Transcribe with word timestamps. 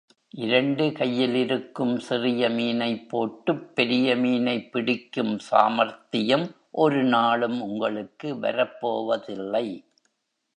இரண்டு 0.35 0.91
கையிலிருக்கும் 0.91 1.97
சிறிய 1.97 2.49
மீனைப் 2.49 3.09
போட்டுப் 3.09 3.75
பெரிய 3.75 4.15
மீனைப் 4.15 4.71
பிடிக்கும் 4.71 5.39
சாமர்த்தியம் 5.39 6.47
ஒரு 6.71 7.03
நாளும் 7.03 7.61
உங்களுக்கு 7.61 8.39
வரப் 8.39 8.81
போவதில்லை. 8.81 9.67